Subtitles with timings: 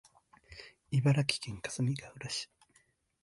[0.89, 2.49] 茨城県かすみがうら市